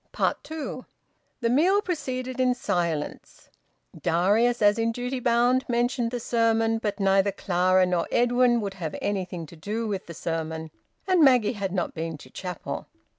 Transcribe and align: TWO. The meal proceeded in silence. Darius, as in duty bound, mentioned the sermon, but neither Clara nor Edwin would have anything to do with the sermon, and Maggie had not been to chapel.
TWO. 0.41 0.87
The 1.41 1.49
meal 1.51 1.79
proceeded 1.79 2.39
in 2.39 2.55
silence. 2.55 3.49
Darius, 3.95 4.59
as 4.59 4.79
in 4.79 4.91
duty 4.91 5.19
bound, 5.19 5.63
mentioned 5.69 6.09
the 6.09 6.19
sermon, 6.19 6.79
but 6.79 6.99
neither 6.99 7.31
Clara 7.31 7.85
nor 7.85 8.07
Edwin 8.11 8.61
would 8.61 8.73
have 8.73 8.95
anything 8.99 9.45
to 9.45 9.55
do 9.55 9.87
with 9.87 10.07
the 10.07 10.15
sermon, 10.15 10.71
and 11.07 11.21
Maggie 11.21 11.53
had 11.53 11.71
not 11.71 11.93
been 11.93 12.17
to 12.17 12.31
chapel. 12.31 12.87